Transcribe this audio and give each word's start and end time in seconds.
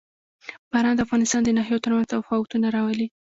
باران 0.71 0.95
د 0.95 0.99
افغانستان 1.05 1.41
د 1.43 1.49
ناحیو 1.57 1.83
ترمنځ 1.83 2.07
تفاوتونه 2.11 2.67
راولي. 2.75 3.07